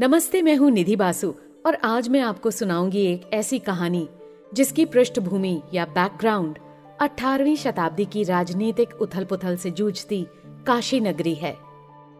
नमस्ते, 0.00 0.42
मैं 0.42 0.56
हूँ 0.56 0.70
निधि 0.70 0.96
बासु 0.96 1.34
और 1.66 1.74
आज 1.74 2.08
मैं 2.08 2.20
आपको 2.20 2.50
सुनाऊँगी 2.50 3.04
एक 3.06 3.30
ऐसी 3.32 3.58
कहानी 3.58 4.08
जिसकी 4.54 4.84
पृष्ठभूमि 4.84 5.62
या 5.74 5.84
बैकग्राउंड 5.84 6.58
18वीं 7.00 7.56
शताब्दी 7.56 8.04
की 8.04 8.24
राजनीतिक 8.24 8.94
उथल 8.94 9.24
पुथल 9.24 9.56
से 9.56 9.70
जूझती 9.70 10.26
काशी 10.66 11.00
नगरी 11.00 11.34
है। 11.34 11.56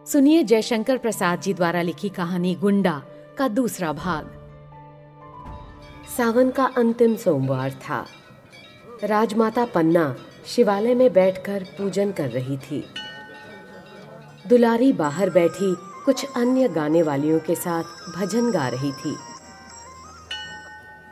सुनिए 0.05 0.43
जयशंकर 0.43 0.97
प्रसाद 0.97 1.41
जी 1.41 1.53
द्वारा 1.53 1.81
लिखी 1.81 2.09
कहानी 2.09 2.55
गुंडा 2.55 3.01
का 3.37 3.47
दूसरा 3.47 3.93
भाग। 3.93 4.29
सावन 6.17 6.49
का 6.49 6.65
अंतिम 6.77 7.15
सोमवार 7.15 7.71
था। 7.71 8.05
राजमाता 9.03 9.65
पन्ना 9.65 10.15
शिवालय 10.45 10.95
में 10.95 11.13
बैठकर 11.13 11.63
पूजन 11.63 12.11
कर 12.11 12.29
रही 12.29 12.57
थी। 12.57 12.83
दुलारी 14.47 14.93
बाहर 14.93 15.29
बैठी 15.29 15.75
कुछ 16.05 16.25
अन्य 16.35 16.67
गाने 16.67 17.01
वालियों 17.01 17.39
के 17.39 17.55
साथ 17.55 17.83
भजन 18.15 18.51
गा 18.51 18.67
रही 18.67 18.91
थी। 18.91 19.15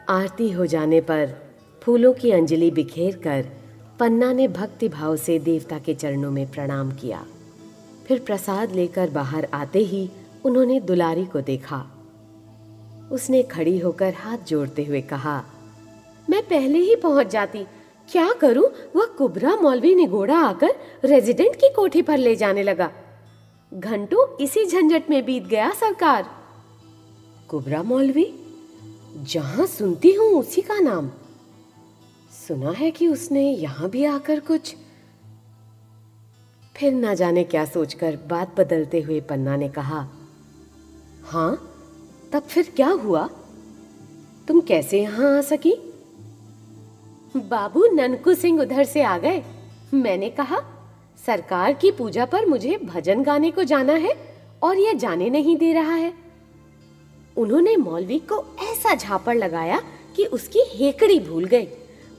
आरती 0.09 0.49
हो 0.51 0.65
जाने 0.65 0.99
पर 1.01 1.33
फूलों 1.81 2.13
की 2.13 2.31
अंजलि 2.31 2.69
बिखेर 2.71 3.15
कर 3.17 3.45
पन्ना 3.99 4.31
ने 4.33 4.47
भक्ति 4.47 4.89
भाव 4.89 5.15
से 5.15 5.39
देवता 5.39 5.79
के 5.79 5.93
चरणों 5.93 6.31
में 6.31 6.45
प्रणाम 6.51 6.91
किया। 6.91 7.25
फिर 8.07 8.19
प्रसाद 8.19 8.71
लेकर 8.71 9.09
बाहर 9.09 9.47
आते 9.53 9.79
ही 9.79 10.09
उन्होंने 10.45 10.79
दुलारी 10.79 11.25
को 11.25 11.41
देखा। 11.41 11.85
उसने 13.11 13.43
खड़ी 13.43 13.77
होकर 13.79 14.13
हाथ 14.13 14.37
जोड़ते 14.47 14.83
हुए 14.83 15.01
कहा, 15.01 15.43
मैं 16.29 16.41
पहले 16.41 16.79
ही 16.79 16.95
पहुँच 16.95 17.27
जाती। 17.27 17.65
क्या 18.09 18.31
करूँ? 18.31 18.65
वह 18.95 19.05
कुबरा 19.17 19.55
मौलवी 19.55 19.95
निगोड़ा 19.95 20.37
आकर 20.37 20.75
रेजिडेंट 21.05 21.55
की 21.55 21.69
कोठी 21.69 22.01
पर 22.01 22.17
ले 22.17 22.35
जाने 22.35 22.63
लगा। 22.63 22.91
घंटों 23.73 24.25
इसी 24.37 24.65
झंझट 24.65 25.09
में 25.09 25.25
बीत 25.25 25.43
गया 25.43 25.69
सरकार। 25.71 26.29
कुबरा 27.49 27.81
मौलवी, 27.83 28.25
जहाँ 29.23 29.65
सुनती 29.65 30.11
हूँ 30.11 30.27
उसी 30.39 30.61
का 30.61 30.79
नाम। 30.79 31.09
सुना 32.47 32.71
है 32.71 32.91
कि 32.91 33.07
उसने 33.07 33.49
यहाँ 33.51 33.89
भी 33.89 34.03
आकर 34.05 34.39
कुछ 34.39 34.75
फिर 36.75 36.93
ना 36.93 37.13
जाने 37.13 37.43
क्या 37.43 37.65
सोचकर 37.65 38.17
बात 38.29 38.59
बदलते 38.59 39.01
हुए 39.01 39.19
पन्ना 39.21 39.55
ने 39.55 39.69
कहा 39.69 40.07
हाँ 41.25 41.55
तब 42.33 42.43
फिर 42.43 42.71
क्या 42.75 42.89
हुआ? 42.89 43.27
तुम 44.47 44.61
कैसे 44.61 45.01
यहाँ 45.01 45.37
आ 45.37 45.41
सकी? 45.41 45.73
बाबू 47.35 47.85
ननकू 47.93 48.33
सिंह 48.33 48.61
उधर 48.61 48.83
से 48.83 49.03
आ 49.03 49.17
गए। 49.17 49.43
मैंने 49.93 50.29
कहा 50.29 50.59
सरकार 51.27 51.73
की 51.73 51.91
पूजा 51.91 52.25
पर 52.25 52.45
मुझे 52.45 52.77
भजन 52.77 53.23
गाने 53.23 53.51
को 53.51 53.63
जाना 53.63 53.93
है 53.93 54.37
और 54.63 54.77
यह 54.77 54.93
जाने 54.93 55.29
नहीं 55.29 55.57
दे 55.57 55.73
रहा 55.73 55.93
है। 55.93 56.13
उन्होंने 57.37 57.77
मौलवी 57.77 58.19
को 58.19 58.57
ऐसा 58.71 58.95
झापड़ 58.95 59.37
लगाया 59.37 59.81
कि 60.15 60.25
उसकी 60.25 60.59
हेकड़ी 60.73 61.19
भूल 61.19 61.45
गई 61.45 61.65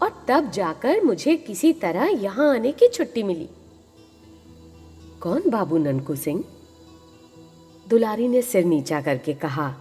और 0.03 0.25
तब 0.29 0.51
जाकर 0.51 1.05
मुझे 1.05 1.37
किसी 1.37 1.73
तरह 1.73 2.05
यहाँ 2.05 2.55
आने 2.55 2.73
की 2.73 2.89
छुट्टी 2.89 3.23
मिली। 3.23 3.49
कौन 5.21 5.43
बाबू 5.49 5.79
ननकू 5.79 6.17
सिंह? 6.17 6.45
दुलारी 7.89 8.29
ने 8.29 8.43
सिर 8.43 8.65
नीचा 8.65 9.01
करके 9.01 9.33
कहा, 9.33 9.75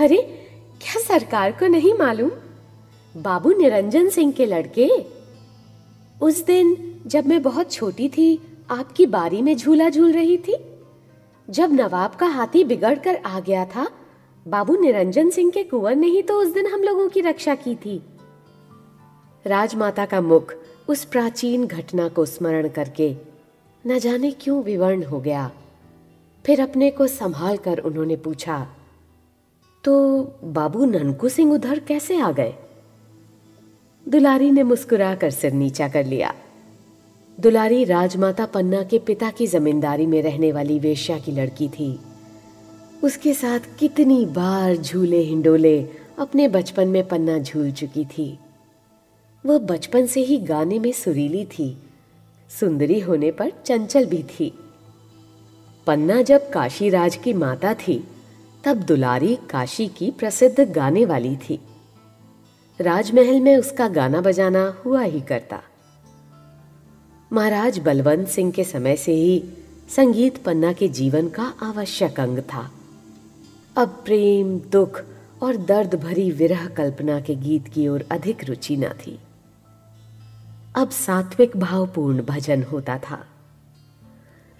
अरे, 0.00 0.16
क्या 0.82 1.02
सरकार 1.02 1.52
को 1.52 1.66
नहीं 1.66 1.94
मालूम? 1.94 2.30
बाबू 3.16 3.52
निरंजन 3.52 4.08
सिंह 4.08 4.32
के 4.32 4.46
लड़के 4.46 5.19
उस 6.20 6.44
दिन 6.44 6.76
जब 7.06 7.26
मैं 7.26 7.42
बहुत 7.42 7.72
छोटी 7.72 8.08
थी, 8.08 8.40
आपकी 8.70 9.06
बारी 9.06 9.42
में 9.42 9.56
झूला 9.56 9.88
झूल 9.90 10.12
रही 10.12 10.36
थी। 10.38 10.56
जब 11.48 11.72
नवाब 11.72 12.14
का 12.14 12.26
हाथी 12.26 12.64
बिगड़ 12.64 12.98
कर 12.98 13.16
आ 13.16 13.40
गया 13.40 13.64
था, 13.64 13.86
बाबू 14.46 14.76
निरंजन 14.76 15.30
सिंह 15.30 15.50
के 15.50 15.62
कुंवर 15.62 15.94
ने 15.94 16.06
ही 16.06 16.22
तो 16.22 16.40
उस 16.40 16.52
दिन 16.54 16.66
हम 16.66 16.82
लोगों 16.82 17.08
की 17.08 17.20
रक्षा 17.20 17.54
की 17.54 17.74
थी। 17.74 18.00
राजमाता 19.46 20.06
का 20.06 20.20
मुख 20.20 20.54
उस 20.88 21.04
प्राचीन 21.04 21.66
घटना 21.66 22.08
को 22.08 22.24
स्मरण 22.26 22.68
करके 22.68 23.14
न 23.84 23.98
जाने 23.98 24.30
क्यों 24.30 24.62
विवर्ण 24.62 25.04
हो 25.04 25.20
गया। 25.20 25.50
फिर 26.44 26.60
अपने 26.60 26.90
को 26.90 27.06
संभाल 27.06 27.56
कर 27.56 27.78
उन्होंने 27.78 28.16
पूछा 28.16 28.66
तो 29.84 30.20
बाबू 30.44 30.84
ननकू 30.84 31.28
सिंह 31.28 31.52
उधर 31.52 31.78
कैसे 31.78 32.18
आ 32.18 32.30
गए? 32.32 32.54
दुलारी 34.10 34.50
ने 34.50 34.62
मुस्कुरा 34.62 35.14
कर 35.14 35.30
सिर 35.30 35.52
नीचा 35.52 35.88
कर 35.88 36.04
लिया। 36.04 36.34
दुलारी 37.40 37.84
राजमाता 37.84 38.46
पन्ना 38.46 38.82
के 38.82 38.98
पिता 38.98 39.30
की 39.30 39.46
जमींदारी 39.46 40.06
में 40.06 40.22
रहने 40.22 40.52
वाली 40.52 40.78
वेश्या 40.78 41.18
की 41.18 41.32
लड़की 41.32 41.68
थी। 41.68 42.00
उसके 43.04 43.34
साथ 43.34 43.60
कितनी 43.78 44.26
बार 44.26 44.76
झूले 44.76 45.18
हिंडोले 45.18 45.86
अपने 46.18 46.48
बचपन 46.48 46.88
में 46.88 47.08
पन्ना 47.08 47.38
झूल 47.38 47.70
चुकी 47.70 48.04
थी। 48.04 48.38
वह 49.46 49.58
बचपन 49.58 50.06
से 50.06 50.20
ही 50.20 50.38
गाने 50.38 50.78
में 50.78 50.92
सुरीली 50.92 51.44
थी, 51.44 51.76
सुंदरी 52.60 53.00
होने 53.00 53.30
पर 53.30 53.52
चंचल 53.66 54.06
भी 54.06 54.22
थी। 54.22 54.52
पन्ना 55.86 56.22
जब 56.22 56.50
काशी 56.50 56.88
राज 56.88 57.16
की 57.16 57.32
माता 57.32 57.74
थी, 57.74 58.04
तब 58.64 58.76
दुलारी 58.76 59.38
काशी 59.50 59.88
की 59.88 60.10
प्रसिद्ध 60.10 60.72
गाने 60.72 61.04
वाली 61.04 61.36
थी। 61.36 61.60
राजमहल 62.80 63.40
में 63.40 63.56
उसका 63.56 63.88
गाना 63.88 64.20
बजाना 64.20 64.76
हुआ 64.84 65.02
ही 65.02 65.20
करता। 65.20 65.60
महाराज 67.32 67.78
बलवंत 67.78 68.28
सिंह 68.28 68.52
के 68.52 68.64
समय 68.64 68.96
से 68.96 69.12
ही 69.12 69.44
संगीत 69.96 70.44
पन्ना 70.44 70.72
के 70.72 70.88
जीवन 70.88 71.28
का 71.28 71.54
आवश्यक 71.62 72.20
अंग 72.20 72.38
था। 72.38 72.70
अब 73.76 73.88
प्रेम, 73.88 74.58
दुख 74.58 75.02
और 75.42 75.56
दर्द 75.56 75.94
भरी 75.94 76.30
विरह 76.30 76.66
कल्पना 76.66 77.20
के 77.20 77.34
गीत 77.34 77.68
की 77.68 77.88
ओर 77.88 78.04
अधिक 78.10 78.44
रुचि 78.44 78.76
न 78.76 78.88
थी। 78.88 79.18
अब 80.76 80.90
सात्विक 80.90 81.56
भावपूर्ण 81.56 82.22
भजन 82.22 82.62
होता 82.62 82.98
था। 82.98 83.26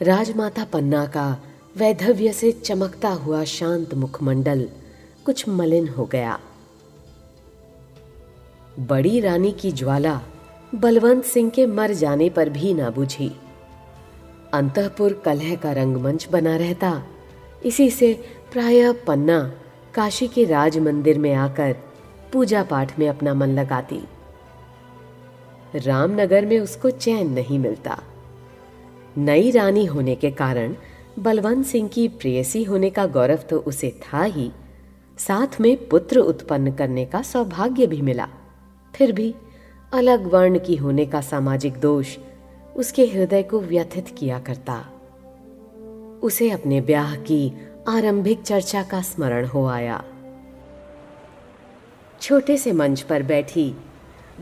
राजमाता 0.03 0.65
पन्ना 0.65 1.07
का 1.07 1.39
वैधव्य 1.77 2.33
से 2.33 2.53
चमकता 2.53 3.09
हुआ 3.09 3.45
शांत 3.45 3.95
मुखमंडल 3.95 4.69
कुछ 5.27 5.49
मलिन 5.49 5.89
हो 5.89 6.05
गया। 6.05 6.41
बड़ी 8.81 9.21
रानी 9.21 9.53
की 9.53 9.73
ज्वाला 9.73 10.21
बलवंत 10.75 11.25
सिंह 11.25 11.51
के 11.51 11.67
मर 11.67 11.93
जाने 11.93 12.31
पर 12.31 12.49
भी 12.49 12.75
ना 12.75 12.91
बुझी। 12.91 13.33
अंतपुर 14.53 15.23
कलह 15.25 15.57
का 15.57 15.73
रंगमंच 15.73 16.29
बना 16.33 16.57
रहता। 16.57 17.03
इसी 17.65 17.91
से 17.91 18.25
प्राय 18.53 18.93
पन्ना 18.93 19.55
काशी 19.95 20.29
के 20.29 20.45
राज 20.45 20.79
मंदिर 20.79 21.19
में 21.19 21.35
आकर 21.35 21.77
पूजा 22.33 22.63
पाठ 22.63 22.99
में 22.99 23.09
अपना 23.09 23.35
मन 23.35 23.49
लगाती। 23.49 24.01
रामनगर 25.75 26.47
में 26.47 26.61
उसको 26.61 26.91
चैन 26.91 27.31
नहीं 27.31 27.59
मिलता। 27.59 28.03
नई 29.19 29.51
रानी 29.51 29.85
होने 29.85 30.15
के 30.15 30.31
कारण 30.31 30.75
बलवंत 31.19 31.67
सिंह 31.67 31.89
की 31.89 32.09
प्रेयसी 32.09 32.65
होने 32.65 32.91
का 32.91 33.07
गौरव 33.07 33.39
तो 33.51 33.59
उसे 33.59 34.01
था 34.03 34.23
ही। 34.23 34.51
साथ 35.19 35.61
में 35.61 35.89
पुत्र 35.89 36.19
उत्पन्न 36.19 36.73
करने 36.73 37.05
का 37.05 37.23
सौभाग्य 37.23 37.87
भी 37.87 38.03
मिला। 38.03 38.29
फिर 38.95 39.13
भी 39.13 39.35
अलग 39.93 40.27
वर्ण 40.27 40.59
की 40.59 40.77
होने 40.77 41.07
का 41.07 41.21
सामाजिक 41.21 41.77
दोष 41.77 42.17
उसके 42.77 43.07
हृदय 43.07 43.43
को 43.43 43.61
व्यथित 43.61 44.15
किया 44.19 44.39
करता। 44.39 44.85
उसे 46.23 46.51
अपने 46.51 46.81
ब्याह 46.81 47.17
की 47.17 47.53
आरंभिक 47.89 48.43
चर्चा 48.43 48.83
का 48.83 49.03
स्मरण 49.03 49.47
हो 49.47 49.67
आया। 49.67 50.05
छोटे 52.21 52.57
से 52.57 52.73
मंच 52.73 53.01
पर 53.01 53.23
बैठी 53.23 53.75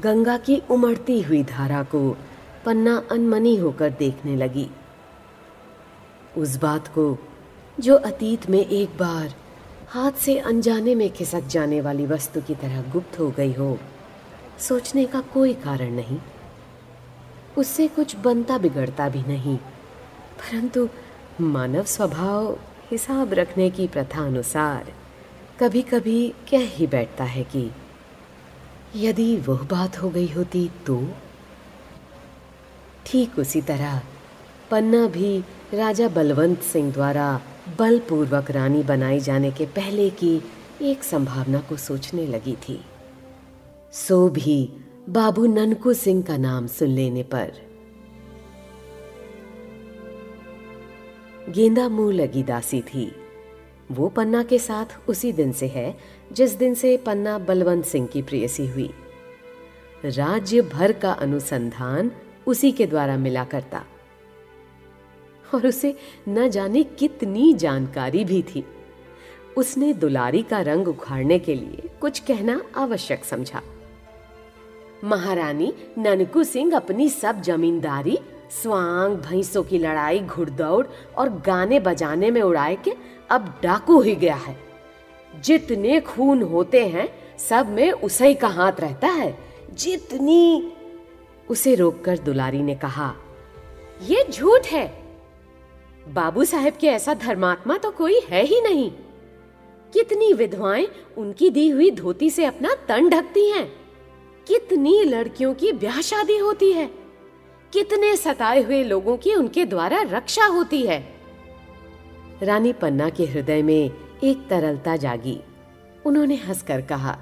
गंगा 0.03 0.37
की 0.37 0.63
उमड़ती 0.71 1.23
हुई 1.23 1.45
धारा 1.45 1.83
को 1.83 2.17
पन्ना 2.65 3.03
अनमनी 3.11 3.57
होकर 3.57 3.91
देखने 3.91 4.37
लगी। 4.37 4.71
उस 6.37 6.57
बात 6.57 6.89
को 6.89 7.19
जो 7.81 7.97
अतीत 7.97 8.51
में 8.51 8.67
एक 8.67 8.89
बार 8.89 9.35
हाथ 9.89 10.13
से 10.13 10.39
अनजाने 10.39 10.95
में 10.95 11.11
खिसक 11.11 11.41
जाने 11.41 11.81
वाली 11.81 12.07
वस्तु 12.07 12.41
की 12.41 12.55
तरह 12.55 12.83
गुप्त 12.83 13.19
हो 13.19 13.31
गई 13.31 13.53
हो 13.53 13.79
सोचने 14.61 15.05
का 15.05 15.21
कोई 15.21 15.55
कारण 15.55 15.91
नहीं। 15.91 16.19
उससे 17.59 17.89
कुछ 17.89 18.17
बनता 18.17 18.59
बिगड़ता 18.59 19.09
भी 19.09 19.23
नहीं। 19.23 19.57
परंतु 20.39 20.89
मानव 21.41 21.83
स्वभाव 21.83 22.59
हिसाब 22.91 23.33
रखने 23.33 23.71
की 23.71 23.89
प्रथा 23.89 24.27
अनुसार 24.27 24.93
कभी 25.61 25.83
कभी 25.83 26.35
कह 26.51 26.67
ही 26.69 26.87
बैठता 26.87 27.25
है 27.25 27.45
कि 27.45 27.71
यदि 28.97 29.37
वह 29.37 29.67
बात 29.71 30.03
हो 30.03 30.11
गई 30.11 30.29
होती 30.29 30.71
तो? 30.87 31.09
ठीक 33.07 33.39
उसी 33.39 33.63
तरह 33.63 34.03
पन्ना 34.71 35.07
भी 35.07 35.45
राजा 35.75 36.09
बलवंत 36.09 36.63
सिंह 36.63 36.93
द्वारा 36.93 37.41
बलपूर्वक 37.79 38.51
रानी 38.51 38.83
बनाई 38.83 39.21
जाने 39.21 39.51
के 39.51 39.67
पहले 39.67 40.11
की 40.11 40.43
एक 40.83 41.05
संभावना 41.05 41.59
को 41.59 41.77
सोचने 41.77 42.27
लगी 42.27 42.57
थी। 42.69 42.85
सो 43.93 44.29
भी 44.29 44.73
बाबू 45.09 45.47
ननकू 45.47 45.93
सिंह 45.93 46.23
का 46.23 46.37
नाम 46.37 46.67
सुन 46.67 46.89
लेने 46.89 47.23
पर। 47.23 47.53
गेंदा 51.49 51.89
मुँह 51.89 52.15
लगी 52.15 52.43
दासी 52.43 52.81
थी। 52.81 53.13
वो 53.91 54.09
पन्ना 54.09 54.43
के 54.43 54.59
साथ 54.59 55.09
उसी 55.09 55.33
दिन 55.33 55.53
से 55.53 55.67
है, 55.67 55.99
जिस 56.33 56.53
दिन 56.55 56.75
से 56.75 56.97
पन्ना 56.97 57.39
बलवंत 57.39 57.85
सिंह 57.85 58.07
की 58.07 58.23
प्रेयसी 58.23 58.67
हुई। 58.67 58.91
राज्य 60.05 60.61
भर 60.61 60.93
का 60.93 61.13
अनुसंधान 61.13 62.11
उसी 62.47 62.73
के 62.73 62.87
द्वारा 62.87 63.17
मिला 63.17 63.45
करता। 63.45 63.85
और 65.55 65.67
उसे 65.67 65.97
न 66.29 66.49
जाने 66.49 66.83
कितनी 66.83 67.53
जानकारी 67.53 68.25
भी 68.25 68.43
थी। 68.43 68.65
उसने 69.57 69.93
दुलारी 69.93 70.43
का 70.43 70.61
रंग 70.61 70.89
उखाड़ने 70.89 71.39
के 71.39 71.55
लिए 71.55 71.91
कुछ 72.01 72.19
कहना 72.19 72.63
आवश्यक 72.77 73.25
समझा। 73.25 73.63
महारानी, 75.05 75.75
ननकू 75.99 76.45
सिंह 76.45 76.77
अपनी 76.77 77.09
सब 77.09 77.41
जमींदारी, 77.41 78.19
स्वांग 78.63 79.17
भैंसों 79.17 79.63
की 79.63 79.79
लड़ाई, 79.79 80.19
घुड़दौड़ 80.19 80.87
और 81.19 81.29
गाने 81.29 81.81
बजाने 81.81 82.31
में 82.31 82.43
उड़ाए 82.43 82.77
के 82.77 82.93
अब 83.31 83.61
डाकू 83.63 84.01
ही 84.01 84.15
गया 84.15 84.35
है। 84.35 84.57
जितने 85.41 86.01
खून 86.01 86.43
होते 86.43 86.87
हैं, 86.87 87.39
सब 87.39 87.69
में 87.69 87.93
उसे 87.93 88.35
का 88.35 88.49
हाथ 88.49 88.73
रहता 88.81 89.09
है। 89.09 89.39
जितनी, 89.75 90.73
उसे 91.51 91.75
रोककर 91.75 92.19
दुलारी 92.19 92.63
ने 92.63 92.75
कहा, 92.75 93.15
ये 94.03 94.27
झूठ 94.31 94.67
है। 94.67 95.03
बाबू 96.09 96.45
साहेब 96.45 96.75
के 96.81 96.87
ऐसा 96.87 97.15
धर्मात्मा 97.15 97.77
तो 97.77 97.91
कोई 97.91 98.21
है 98.21 98.45
ही 98.45 98.61
नहीं। 98.61 98.91
कितनी 99.93 100.33
विधवाएँ 100.33 100.89
उनकी 101.19 101.51
दी 101.51 101.69
हुई 101.69 101.91
धोती 101.91 102.31
से 102.31 102.45
अपना 102.45 102.75
तन 102.89 103.09
ढकती 103.09 103.51
हैं। 103.51 103.88
कितनी 104.49 105.05
लड़कियों 105.05 105.55
की 105.55 105.73
ब्याह 105.73 106.01
शादी 106.01 106.39
होती 106.39 106.73
है? 106.73 106.91
कितने 107.73 108.17
सताए 108.17 108.63
हुए 108.63 108.85
लोगों 108.85 109.17
की 109.17 109.35
उनके 109.35 109.65
द्वारा 109.65 110.03
रक्षा 110.03 110.45
होती 110.45 110.83
है? 110.83 111.15
रानी 112.43 112.73
पन्ना 112.73 113.11
के 113.11 113.25
हृदय 113.25 113.63
में 113.63 113.91
एक 114.25 114.49
तरलता 114.51 114.97
जागी। 114.97 115.41
उन्होंने 116.07 116.35
हंसकर 116.35 116.81
कहा, 116.81 117.19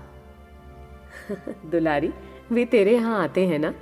दुलारी, 1.48 2.10
वे 2.52 2.64
तेरे 2.64 2.92
यहाँ 2.92 3.22
आते 3.22 3.46
हैं 3.46 3.58
ना? 3.58 3.74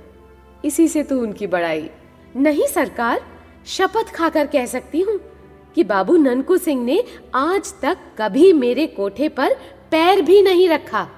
इसी 0.65 0.87
से 0.87 1.03
तू 1.03 1.21
उनकी 1.21 1.47
बड़ाई। 1.47 1.89
नहीं, 2.35 2.67
सरकार, 2.67 3.21
शपथ 3.65 4.11
खाकर 4.11 4.47
कह 4.47 4.65
सकती 4.65 5.01
हूँ 5.01 5.19
कि 5.75 5.83
बाबू 5.83 6.17
ननकू 6.17 6.57
सिंह 6.57 6.83
ने 6.83 7.03
आज 7.35 7.73
तक 7.81 7.97
कभी 8.17 8.53
मेरे 8.53 8.87
कोठे 8.87 9.29
पर 9.29 9.53
पैर 9.91 10.21
भी 10.21 10.41
नहीं 10.41 10.69
रखा। 10.69 11.09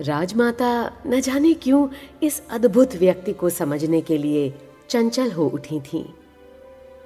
राजमाता 0.00 1.02
न 1.06 1.20
जाने 1.20 1.54
क्यों 1.54 1.88
इस 2.22 2.42
अद्भुत 2.50 2.96
व्यक्ति 2.96 3.32
को 3.32 3.50
समझने 3.50 4.00
के 4.00 4.18
लिए 4.18 4.54
चंचल 4.88 5.32
हो 5.32 5.46
उठी 5.46 5.80
थीं। 5.80 6.04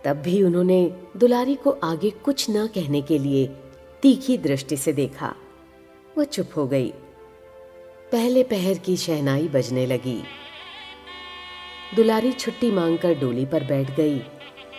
तब 0.04 0.16
भी 0.16 0.42
उन्होंने 0.42 0.96
दुलारी 1.16 1.54
को 1.54 1.70
आगे 1.70 2.10
कुछ 2.10 2.50
न 2.50 2.66
कहने 2.66 3.02
के 3.02 3.18
लिए 3.18 3.46
तीखी 4.02 4.38
दृष्टि 4.38 4.76
से 4.76 4.92
देखा। 4.92 5.34
वो 6.18 6.24
चुप 6.24 6.50
हो 6.56 6.66
गई। 6.66 6.92
पहले 8.12 8.42
पहर 8.42 8.78
की 8.78 8.96
शहनाई 8.96 9.48
बजने 9.48 9.86
लगी। 9.86 10.22
दुलारी 11.96 12.32
छुट्टी 12.32 12.70
मांगकर 12.70 13.14
डोली 13.14 13.46
पर 13.46 13.64
बैठ 13.64 13.96
गई। 13.96 14.18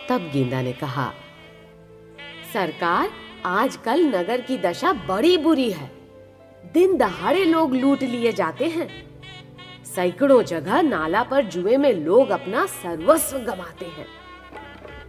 तब 0.08 0.30
गेंदा 0.32 0.62
ने 0.62 0.72
कहा, 0.72 1.14
सरकार, 2.52 3.10
आजकल 3.44 4.00
नगर 4.00 4.40
की 4.40 4.58
दशा 4.58 4.92
बड़ी 4.92 5.38
बुरी 5.38 5.72
है। 5.72 6.01
दिन 6.64 6.96
दहाड़े 6.96 7.44
लोग 7.44 7.74
लूट 7.74 8.02
लिए 8.02 8.32
जाते 8.32 8.66
हैं। 8.68 8.88
सैकड़ों 9.94 10.42
जगह 10.42 10.82
नाला 10.82 11.22
पर 11.22 11.44
जुए 11.44 11.76
में 11.76 11.92
लोग 11.92 12.30
अपना 12.30 12.66
सर्वस्व 12.66 13.38
गमाते 13.38 13.84
हैं। 13.84 14.06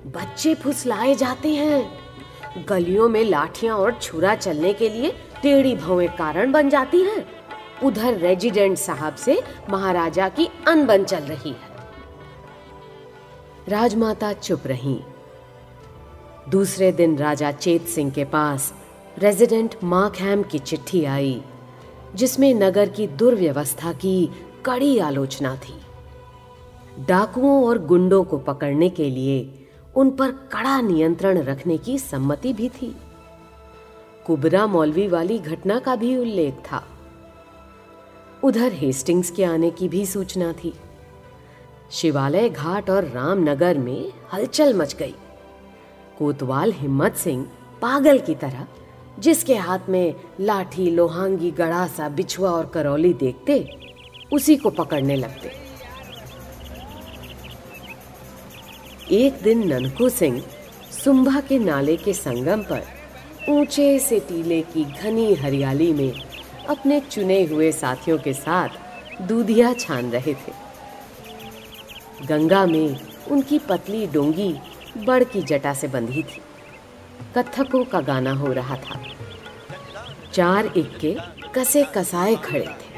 बच्चे 0.06 0.56
फुसलाए 0.56 1.16
जाते 1.16 1.56
हैं। 1.56 2.66
गलियों 2.70 3.10
में 3.10 3.24
लाठियाँ 3.24 3.78
और 3.78 4.00
छुरा 4.00 4.36
चलने 4.36 4.74
के 4.74 4.90
लिए 4.90 5.12
टेढ़ी 5.42 5.76
भवें 5.76 6.16
कारण 6.16 6.52
बन 6.52 6.70
जाती 6.70 7.02
हैं। 7.02 7.26
उधर 7.84 8.18
रेजिडेंट 8.18 8.78
साहब 8.78 9.16
से 9.16 9.44
महाराजा 9.70 10.30
की 10.30 10.50
अनबन 10.68 11.04
चल 11.04 11.24
रही 11.24 11.50
है। 11.50 11.72
राजमाता 13.68 14.34
चुप 14.34 14.68
रही। 14.68 15.00
दूसरे 16.50 16.92
दिन 16.92 17.18
राजा 17.18 17.52
चेत 17.52 17.82
सिंह 17.82 18.12
के 18.12 18.24
पास 18.24 18.74
रेजिडेंट 19.18 19.76
मार्कहैम 19.84 20.44
की 20.44 20.60
चिट्ठी 20.60 21.06
आई, 21.06 21.44
जिसमें 22.16 22.54
नगर 22.54 22.90
की 22.90 23.08
दुर्व्यवस्था 23.08 23.94
की 23.94 24.30
कड़ी 24.66 25.00
आलोचना 25.00 25.56
थी। 25.56 25.74
डाकुओं 27.06 27.68
और 27.68 27.86
गुंडों 27.86 28.24
को 28.24 28.38
पकड़ने 28.38 28.90
के 28.90 29.10
लिए 29.10 29.68
उन 29.96 30.12
पर 30.12 30.32
कड़ा 30.32 30.82
नियंत्रण 30.82 31.38
रखने 31.38 31.78
की 31.78 31.98
सम्मति 31.98 32.54
भी 32.54 32.70
थी। 32.70 32.96
कुबरा 34.26 34.68
मौलवी 34.68 35.08
वाली 35.08 35.40
घटना 35.40 35.80
का 35.80 35.96
भी 35.96 36.18
उल्लेख 36.18 36.54
था। 36.54 36.88
उधर 38.44 38.72
हेस्टिंग्स 38.72 39.32
के 39.32 39.44
आने 39.44 39.72
की 39.72 39.90
भी 39.90 40.06
सूचना 40.06 40.54
थी। 40.54 40.74
शिवालय 41.92 42.50
घाट 42.50 42.90
और 42.90 43.04
रामनगर 43.04 43.78
में 43.78 44.14
हलचल 44.34 44.74
मच 44.74 44.96
गई। 44.96 45.16
कोतवाल 46.20 46.72
हिम्मत 46.72 47.16
सिंह 47.16 47.50
पागल 47.82 48.20
की 48.20 48.36
तरह 48.36 48.68
जिसके 49.20 49.56
हाथ 49.56 49.80
में 49.90 50.16
लाठी, 50.40 50.90
लोहांगी, 50.90 51.52
गड़ासा, 51.52 52.10
बिछुआ 52.10 52.50
और 52.50 52.66
करौली 52.66 53.14
देखते, 53.14 53.78
उसी 54.34 54.56
को 54.56 54.70
पकड़ने 54.70 55.16
लगते। 55.16 55.52
एक 59.12 59.42
दिन 59.44 59.74
ननकू 59.74 60.10
सिंह 60.10 60.44
सुंभा 61.04 61.40
के 61.40 61.60
नाले 61.60 61.98
के 61.98 62.14
संगम 62.14 62.62
पर 62.62 62.84
ऊँचे 63.50 64.00
से 64.00 64.20
टीले 64.20 64.62
की 64.62 64.84
घनी 64.84 65.34
हरियाली 65.34 65.94
में 65.94 66.14
अपने 66.70 67.00
चुने 67.00 67.44
हुए 67.44 67.72
साथियों 67.72 68.18
के 68.18 68.34
साथ 68.34 68.70
दूधिया 69.22 69.74
छान 69.74 70.12
रहे 70.12 70.34
थे। 70.34 70.52
गंगा 72.26 72.66
में 72.66 73.00
उनकी 73.32 73.60
पतली 73.60 74.08
डोंगी 74.08 74.56
बड़ 74.98 75.24
की 75.24 75.42
जटा 75.42 75.74
से 75.74 75.88
बंधी 75.88 76.24
थी। 76.24 76.42
कत्थकों 77.36 77.86
का 77.86 78.02
गाना 78.02 78.34
हो 78.34 78.54
रहा 78.54 78.76
था। 78.76 79.02
चार 80.34 80.66
इक्के 80.66 81.18
कसे 81.56 81.84
कसाए 81.84 82.36
खड़े 82.36 82.68
थे। 82.68 82.94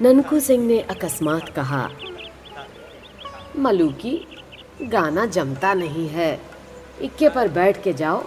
ननकू 0.00 0.40
सिंह 0.40 0.66
ने 0.66 0.80
अकस्मात 0.80 1.48
कहा 1.48 1.90
मलूकी 3.56 4.26
गाना 4.82 5.26
जमता 5.26 5.74
नहीं 5.74 6.08
है। 6.08 6.40
इक्के 7.02 7.28
पर 7.28 7.48
बैठ 7.48 7.82
के 7.82 7.92
जाओ, 7.92 8.24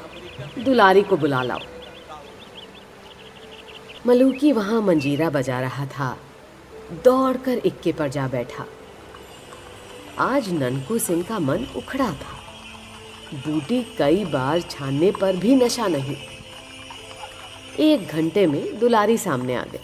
दुलारी 0.60 1.02
को 1.02 1.18
बुला 1.18 1.44
लाओ। 1.44 1.60
मलूकी 4.06 4.52
वहाँ 4.52 4.82
मंजीरा 4.82 5.30
बजा 5.30 5.60
रहा 5.60 5.86
था। 5.86 6.18
दौड़कर 7.04 7.58
इक्के 7.58 7.92
पर 7.92 8.08
जा 8.08 8.28
बैठा। 8.28 8.66
आज 10.20 10.50
ननकू 10.50 10.98
सिंह 10.98 11.24
का 11.24 11.40
मन 11.40 11.68
उखड़ा 11.76 12.12
था। 12.12 12.37
बूटी 13.34 13.96
कई 13.98 14.26
बार 14.26 14.62
छानने 14.62 15.12
पर 15.12 15.36
भी 15.36 15.56
नशा 15.56 15.88
नहीं। 15.88 16.16
एक 17.80 18.08
घंटे 18.08 18.48
में 18.48 18.80
दुलारी 18.80 19.18
सामने 19.18 19.56
आ 19.56 19.64
गई। 19.64 19.80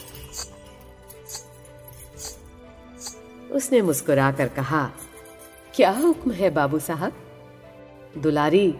उसने 3.51 3.81
मुस्कुराकर 3.81 4.47
कहा, 4.47 4.91
क्या 5.75 5.91
हुक्म 5.91 6.31
है 6.31 6.49
बाबू 6.49 6.79
साहब? 6.79 7.13
दुलारी, 8.17 8.75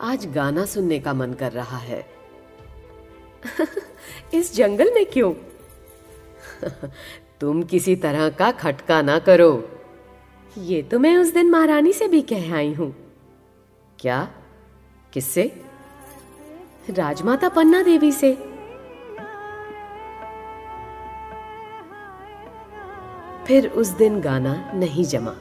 आज 0.00 0.26
गाना 0.26 0.64
सुनने 0.64 1.00
का 1.00 1.14
मन 1.14 1.32
कर 1.32 1.52
रहा 1.52 1.78
है। 1.78 2.06
इस 4.34 4.54
जंगल 4.54 4.94
में 4.94 5.06
क्यों? 5.06 5.34
तुम 7.40 7.62
किसी 7.62 7.96
तरह 7.96 8.28
का 8.28 8.50
खटका 8.50 9.02
ना 9.02 9.18
करो। 9.18 9.70
ये 10.58 10.82
तो 10.82 10.98
मैं 10.98 11.16
उस 11.16 11.32
दिन 11.32 11.50
महारानी 11.50 11.92
से 11.92 12.08
भी 12.08 12.22
कह 12.22 12.54
आई 12.54 12.72
हूँ। 12.72 13.07
क्या? 14.00 14.28
किससे? 15.12 15.64
राजमाता 16.90 17.48
पन्ना 17.48 17.82
देवी 17.82 18.12
से। 18.12 18.34
फिर 23.46 23.68
उस 23.68 23.88
दिन 23.88 24.20
गाना 24.20 24.72
नहीं 24.74 25.04
जमा। 25.04 25.36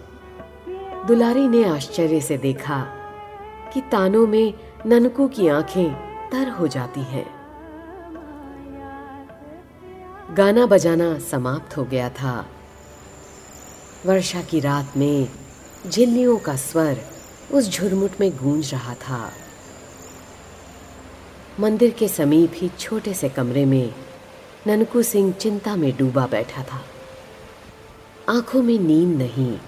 दुलारी 1.07 1.47
ने 1.47 1.63
आश्चर्य 1.63 2.21
से 2.21 2.37
देखा 2.37 2.81
कि 3.73 3.81
तानों 3.81 4.27
में 4.27 4.53
ननकू 4.85 5.27
की 5.27 5.47
आँखें 5.47 5.93
तर 6.29 6.49
हो 6.49 6.67
जाती 6.67 7.01
हैं। 7.01 7.37
गाना 10.37 10.65
बजाना 10.65 11.19
समाप्त 11.19 11.77
हो 11.77 11.83
गया 11.83 12.09
था। 12.09 12.45
वर्षा 14.05 14.41
की 14.41 14.59
रात 14.59 14.93
में 14.97 15.29
झिल्लियों 15.89 16.37
का 16.37 16.55
स्वर 16.55 17.16
उस 17.51 17.69
झुरमुट 17.69 18.11
में 18.19 18.37
गूंज 18.37 18.71
रहा 18.71 18.93
था। 18.93 19.33
मंदिर 21.59 21.91
के 21.91 22.07
समीप 22.07 22.51
ही 22.55 22.69
छोटे 22.79 23.13
से 23.13 23.29
कमरे 23.29 23.65
में 23.65 23.95
ननकू 24.67 25.01
सिंह 25.01 25.33
चिंता 25.33 25.75
में 25.75 25.97
डूबा 25.97 26.27
बैठा 26.27 26.63
था। 26.63 26.85
आँखों 28.29 28.61
में 28.61 28.79
नींद 28.79 29.17
नहीं। 29.17 29.59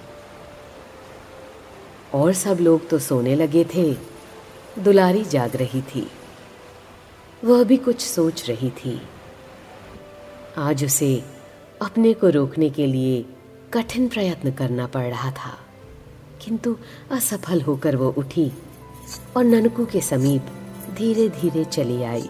और 2.14 2.32
सब 2.32 2.58
लोग 2.60 2.88
तो 2.88 2.98
सोने 2.98 3.36
लगे 3.36 3.64
थे। 3.64 3.96
दुलारी 4.78 5.24
जाग 5.24 5.56
रही 5.56 5.82
थी। 5.82 6.10
वह 7.44 7.64
भी 7.64 7.76
कुछ 7.76 8.00
सोच 8.00 8.50
रही 8.50 8.70
थी। 8.70 9.02
आज 10.58 10.84
उसे 10.84 11.24
अपने 11.82 12.12
को 12.12 12.28
रोकने 12.28 12.70
के 12.70 12.86
लिए 12.86 13.24
कठिन 13.74 14.08
प्रयत्न 14.08 14.52
करना 14.52 14.86
पड़ 14.86 15.06
रहा 15.06 15.30
था। 15.30 15.69
किंतु 16.44 16.76
असफल 17.10 17.60
होकर 17.60 17.96
वो 17.96 18.14
उठी 18.18 18.52
और 19.36 19.44
ननकू 19.44 19.86
के 19.86 20.00
समीप 20.00 20.46
धीरे 20.94 21.28
धीरे 21.28 21.64
चली 21.64 22.02
आई। 22.02 22.28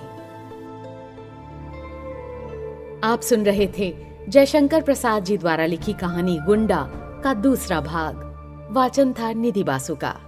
आप 3.04 3.20
सुन 3.22 3.44
रहे 3.44 3.68
थे 3.78 3.94
जयशंकर 4.28 4.82
प्रसाद 4.82 5.24
जी 5.24 5.38
द्वारा 5.38 5.66
लिखी 5.66 5.92
कहानी 5.92 6.38
गुंडा 6.46 6.82
का 7.24 7.34
दूसरा 7.34 7.80
भाग। 7.80 8.26
वाचन 8.70 9.12
था 9.12 9.32
निधि 9.32 9.64
बासु 9.64 9.94
का। 9.94 10.20